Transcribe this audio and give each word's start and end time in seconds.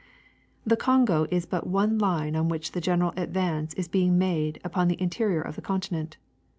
The 0.65 0.75
Kongo 0.75 1.27
is 1.29 1.45
but 1.45 1.67
one 1.67 1.99
line 1.99 2.35
on 2.35 2.49
Avhich 2.49 2.71
the 2.71 2.81
general 2.81 3.13
advance 3.15 3.75
is 3.75 3.87
being 3.87 4.17
made 4.17 4.59
upon 4.63 4.87
the 4.87 4.99
interior 4.99 5.43
of 5.43 5.55
the 5.55 5.61
continent. 5.61 6.17